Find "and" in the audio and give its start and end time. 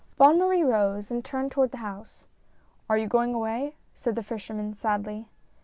1.11-1.23